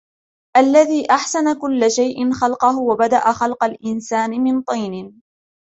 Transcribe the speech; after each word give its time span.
الذي 0.57 1.07
أحسن 1.11 1.59
كل 1.59 1.91
شيء 1.91 2.31
خلقه 2.31 2.79
وبدأ 2.79 3.31
خلق 3.31 3.63
الإنسان 3.63 4.29
من 4.43 4.61
طين 4.61 5.21